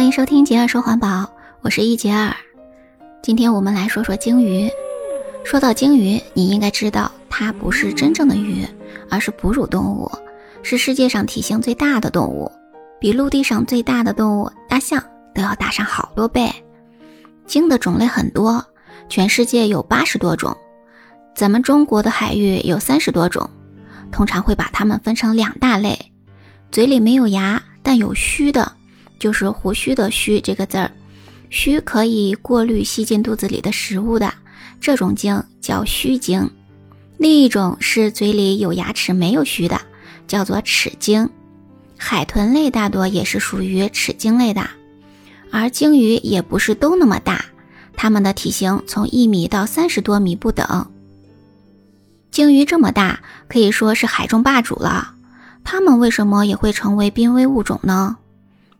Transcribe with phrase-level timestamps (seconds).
[0.00, 2.34] 欢迎收听杰尔说环保，我是易杰尔。
[3.22, 4.66] 今天我们来说说鲸鱼。
[5.44, 8.66] 说到鲸鱼，你应该知道它不是真正的鱼，
[9.10, 10.10] 而是哺乳动物，
[10.62, 12.50] 是世界上体型最大的动物，
[12.98, 15.04] 比陆地上最大的动物大象
[15.34, 16.50] 都要大上好多倍。
[17.44, 18.64] 鲸的种类很多，
[19.10, 20.56] 全世界有八十多种，
[21.34, 23.50] 咱们中国的海域有三十多种。
[24.10, 26.10] 通常会把它们分成两大类：
[26.72, 28.72] 嘴里没有牙但有须的。
[29.20, 30.90] 就是胡须的须这个字儿，
[31.50, 34.32] 须可以过滤吸进肚子里的食物的
[34.80, 36.50] 这种鲸叫须鲸。
[37.18, 39.80] 另一种是嘴里有牙齿没有须的，
[40.26, 41.28] 叫做齿鲸。
[41.98, 44.68] 海豚类大多也是属于齿鲸类的，
[45.50, 47.44] 而鲸鱼也不是都那么大，
[47.94, 50.90] 它们的体型从一米到三十多米不等。
[52.30, 55.12] 鲸鱼这么大，可以说是海中霸主了。
[55.62, 58.16] 它们为什么也会成为濒危物种呢？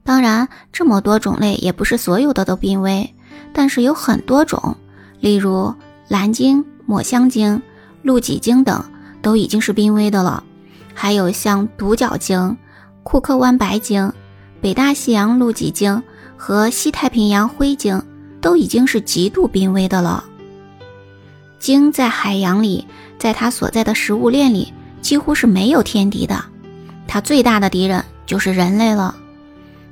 [0.02, 3.14] 当然，这么多种类也不是所有的都濒危，
[3.52, 4.76] 但是有很多种，
[5.20, 5.72] 例如
[6.08, 7.60] 蓝鲸、抹香鲸、
[8.02, 8.82] 露脊鲸等
[9.22, 10.42] 都已经是濒危的了。
[10.94, 12.56] 还有像独角鲸、
[13.02, 14.12] 库克湾白鲸、
[14.60, 16.02] 北大西洋露脊鲸
[16.36, 18.02] 和西太平洋灰鲸
[18.40, 20.24] 都已经是极度濒危的了。
[21.58, 22.86] 鲸在海洋里，
[23.18, 26.42] 在它所在的食物链里几乎是没有天敌的，
[27.06, 29.14] 它最大的敌人就是人类了。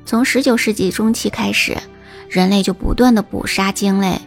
[0.09, 1.77] 从十九世纪中期开始，
[2.31, 4.19] 人类就不断的捕杀鲸类，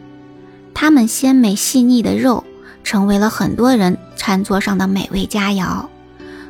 [0.76, 2.44] 它们鲜美细腻的肉
[2.84, 5.88] 成为了很多人餐桌上的美味佳肴。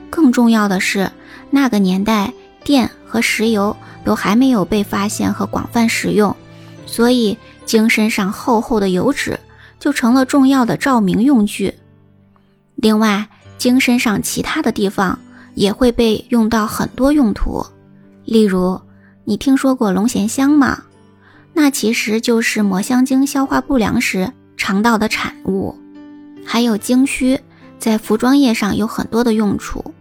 [0.09, 1.09] 更重要的是，
[1.49, 2.33] 那个年代
[2.65, 6.35] 电和石油都还没有被发现和广泛使用，
[6.85, 9.39] 所以鲸身上厚厚的油脂
[9.79, 11.73] 就成了重要的照明用具。
[12.75, 15.17] 另外，鲸身上其他的地方
[15.55, 17.65] 也会被用到很多用途，
[18.25, 18.77] 例如。
[19.25, 20.83] 你听说过龙涎香吗？
[21.53, 25.75] 那其实就是抹香鲸消化不良时肠道的产物。
[26.45, 27.39] 还有鲸须，
[27.77, 29.93] 在服装业上有很多的用处。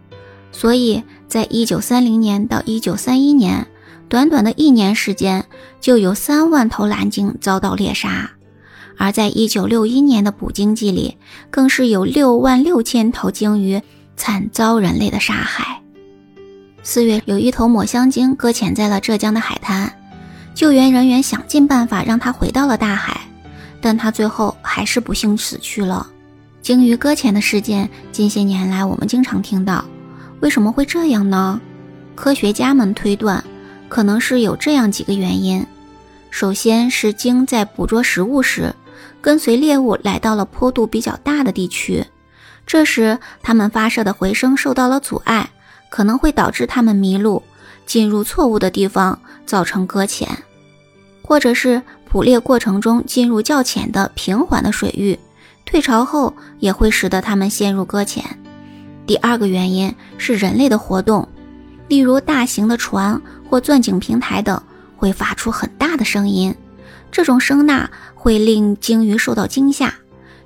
[0.51, 3.67] 所以在一九三零年到一九三一年，
[4.09, 5.45] 短短的一年时间，
[5.79, 8.31] 就有三万头蓝鲸遭到猎杀。
[8.97, 11.17] 而在一九六一年的捕鲸季里，
[11.49, 13.81] 更是有六万六千头鲸鱼
[14.15, 15.81] 惨遭人类的杀害。
[16.83, 19.91] 四月，有一头抹香鲸搁浅在了浙江的海滩，
[20.55, 23.21] 救援人员想尽办法让它回到了大海，
[23.79, 26.07] 但它最后还是不幸死去了。
[26.61, 29.85] 鲸鱼搁浅的事件，近些年来我们经常听到，
[30.39, 31.61] 为什么会这样呢？
[32.15, 33.43] 科学家们推断，
[33.87, 35.63] 可能是有这样几个原因：
[36.31, 38.73] 首先是鲸在捕捉食物时，
[39.21, 42.03] 跟随猎物来到了坡度比较大的地区，
[42.65, 45.50] 这时它们发射的回声受到了阻碍。
[45.91, 47.43] 可能会导致它们迷路，
[47.85, 50.27] 进入错误的地方，造成搁浅；
[51.21, 55.19] 或者是捕猎过程中进入较浅的平缓的水域，
[55.65, 58.23] 退潮后也会使得它们陷入搁浅。
[59.05, 61.27] 第二个原因是人类的活动，
[61.89, 64.61] 例如大型的船或钻井平台等
[64.95, 66.55] 会发出很大的声音，
[67.11, 69.93] 这种声呐会令鲸鱼受到惊吓，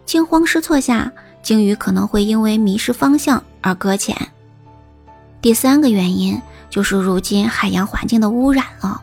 [0.05, 1.11] 惊慌失措下，
[1.43, 4.15] 鲸鱼可能会因为迷失方向而搁浅。
[5.45, 6.41] 第三个原因
[6.71, 8.99] 就是如今海洋环境的污染了，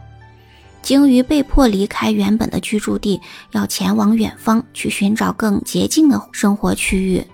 [0.83, 3.21] 鲸鱼被迫离开原本的居住地，
[3.53, 7.25] 要前往远方去寻找更洁净的生活区域。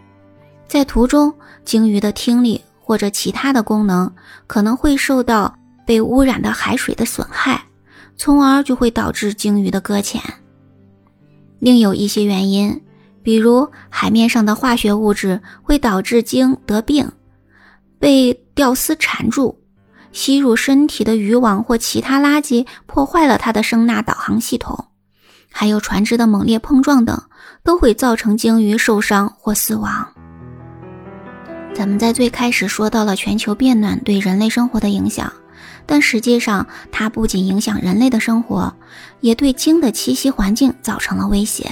[0.67, 1.33] 在途中，
[1.65, 4.13] 鲸鱼的听力或者其他的功能
[4.47, 7.65] 可能会受到被污染的海水的损害，
[8.15, 10.21] 从而就会导致鲸鱼的搁浅。
[11.61, 12.79] 另有一些原因，
[13.23, 17.11] 比如海面上的化学物质会导致鲸得病。
[17.99, 19.61] 被吊丝缠住，
[20.13, 24.87] 吸入身体的渔网或其他垃圾破坏了它的声呐导航系统，
[25.51, 27.23] 还有船只的猛烈碰撞等，
[27.63, 30.09] 都会造成鲸鱼受伤或死亡。
[31.75, 35.33] 咱们在最开始说到了全球变暖对人类生活的影响，
[35.87, 38.75] 但实际上它不仅影响人类的生活，
[39.21, 41.71] 也对鲸的栖息环境造成了威胁。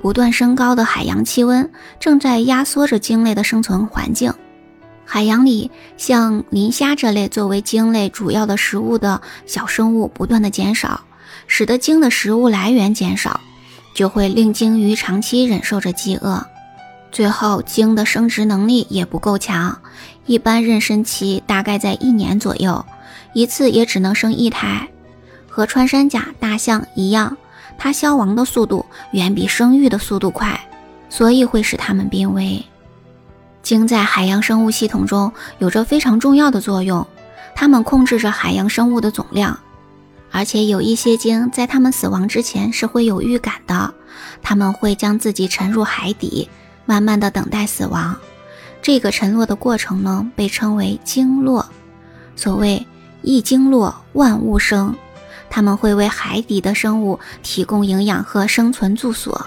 [0.00, 4.32] 不断升高的海洋气温正在压缩着鲸类的生存环境。
[5.12, 11.00] 海洋里，像磷虾这类作为鲸类主要的食物的小生物不断的减少，
[11.48, 13.40] 使得鲸的食物来源减少，
[13.92, 16.46] 就会令鲸鱼长期忍受着饥饿。
[17.10, 19.76] 最后，鲸的生殖能力也不够强，
[20.26, 22.86] 一般妊娠期大概在一年左右，
[23.32, 24.88] 一次也只能生一胎。
[25.48, 27.36] 和穿山甲、大象一样，
[27.76, 30.68] 它消亡的速度远比生育的速度快，
[31.08, 32.64] 所以会使它们濒危。
[33.70, 37.06] 鲸在海洋生物系统中有着非常重要的作用，
[37.54, 39.56] 它们控制着海洋生物的总量。
[40.32, 43.94] 而且有一些鲸在它们死亡之前是会有预感的，
[44.42, 46.48] 它们会将自己沉入海底，
[46.84, 48.16] 慢慢的等待死亡。
[48.82, 51.64] 这个沉落的过程呢，被称为鲸落。
[52.34, 52.84] 所谓
[53.22, 54.96] 一鲸落，万物生，
[55.48, 59.46] 它们会为海底的生物提供营养和生存住所。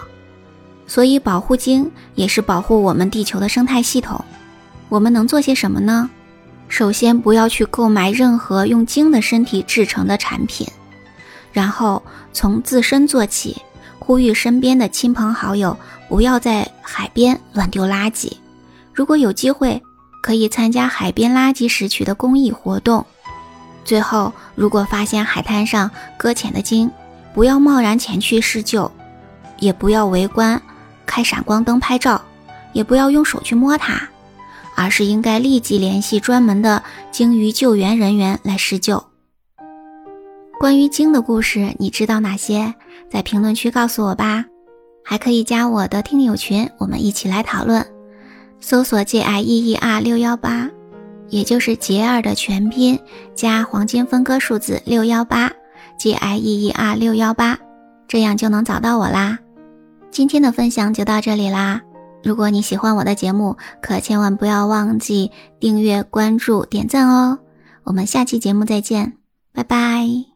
[0.85, 4.24] 所以，保护鲸也是保护我们地球的生态系统。
[4.89, 6.09] 我们能做些什么呢？
[6.68, 10.68] 首先，不要去购买任何用鲸的身体制成的产品，
[11.51, 12.01] 然后
[12.31, 13.62] 从自身做起，
[14.00, 15.77] 呼吁身边的亲朋好友
[16.09, 18.31] 不要在海边乱丢垃圾。
[18.94, 19.81] 如果有机会，
[20.21, 23.06] 可以参加海边垃圾拾取的公益活动。
[23.86, 26.89] 最后，如果发现海滩上搁浅的鲸，
[27.33, 28.89] 不要贸然前去施救，
[29.59, 30.62] 也不要围观、
[31.13, 32.19] 开闪光灯拍照，
[32.71, 34.01] 也不要用手去摸它。
[34.75, 36.81] 而是应该立即联系专门的
[37.12, 39.04] 鲸鱼救援人员来施救。
[40.60, 42.74] 关于鲸的故事，你知道哪些？
[43.12, 44.45] 在评论区告诉我吧。
[45.06, 47.86] 还可以加我的听友群，我们一起来讨论。
[48.60, 50.68] 搜索 J I E E R 六幺八，
[51.30, 53.00] 也就是杰儿的全拼
[53.36, 55.51] 加黄金分割数字六幺八
[56.00, 57.60] ，J I E E R 六幺八，
[58.07, 59.38] 这样就能找到我啦。
[60.13, 61.81] 今天的分享就到这里啦。
[62.24, 67.39] 如果你喜欢我的节目，可千万不要忘记订阅、关注、点赞哦！
[67.83, 69.18] 我们下期节目再见，
[69.51, 70.32] 拜拜。